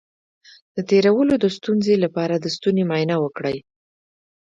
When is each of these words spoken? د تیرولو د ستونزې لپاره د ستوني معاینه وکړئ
د 0.75 0.77
تیرولو 0.89 1.33
د 1.39 1.45
ستونزې 1.57 1.95
لپاره 2.03 2.35
د 2.37 2.45
ستوني 2.55 2.83
معاینه 2.89 3.15
وکړئ 3.19 3.57